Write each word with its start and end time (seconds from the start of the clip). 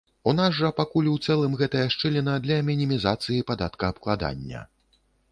У 0.29 0.31
нас 0.37 0.53
жа 0.59 0.69
пакуль 0.77 1.09
у 1.09 1.11
цэлым 1.25 1.57
гэтая 1.59 1.83
шчыліна 1.95 2.33
для 2.45 2.57
мінімізацыі 2.69 3.45
падаткаабкладання. 3.51 4.63